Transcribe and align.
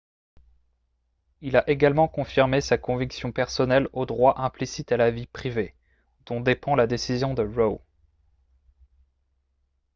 il 1.41 1.55
a 1.57 1.69
également 1.69 2.07
confirmé 2.07 2.59
sa 2.59 2.79
conviction 2.79 3.31
personnelle 3.31 3.87
au 3.93 4.07
droit 4.07 4.33
implicite 4.37 4.91
à 4.91 4.97
la 4.97 5.11
vie 5.11 5.27
privée 5.27 5.75
dont 6.25 6.41
dépend 6.41 6.73
la 6.73 6.87
décision 6.87 7.35
de 7.35 7.43
roe 7.43 7.81